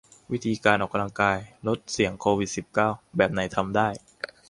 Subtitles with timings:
[0.31, 3.89] วิธีออกกำลังกายลดเสี่ยงโควิด สิบเก้า แบบไหนทำได้